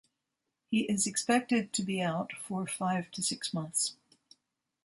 [0.71, 3.97] He is expected to be out for five to six months.